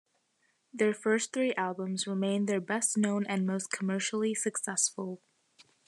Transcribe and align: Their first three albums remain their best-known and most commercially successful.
Their 0.73 0.95
first 0.95 1.31
three 1.31 1.53
albums 1.53 2.07
remain 2.07 2.47
their 2.47 2.59
best-known 2.59 3.23
and 3.27 3.45
most 3.45 3.69
commercially 3.69 4.33
successful. 4.33 5.21